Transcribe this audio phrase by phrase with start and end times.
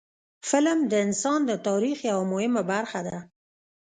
[0.49, 3.17] فلم د انسان د تاریخ یوه مهمه برخه ده